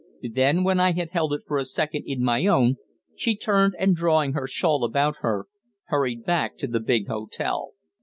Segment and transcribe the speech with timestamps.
[0.33, 2.77] Then, when I had held it for a second in my own,
[3.13, 5.45] she turned and, drawing her shawl about her,
[5.89, 7.73] hurried back to the big hotel.